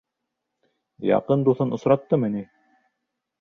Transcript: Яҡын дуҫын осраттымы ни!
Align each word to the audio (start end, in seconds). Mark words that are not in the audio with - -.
Яҡын 1.09 1.43
дуҫын 1.49 1.75
осраттымы 1.79 2.31
ни! 2.37 2.43